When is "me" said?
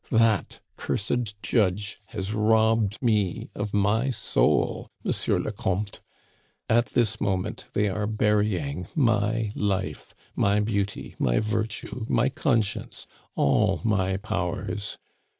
3.03-3.51